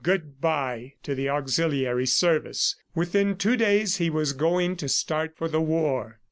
Good 0.03 0.41
bye 0.41 0.95
to 1.03 1.13
the 1.13 1.29
auxiliary 1.29 2.07
service!... 2.07 2.75
Within 2.95 3.35
two 3.35 3.55
days, 3.55 3.97
he 3.97 4.09
was 4.09 4.33
going 4.33 4.75
to 4.77 4.89
start 4.89 5.37
for 5.37 5.47
the 5.47 5.61
war. 5.61 6.17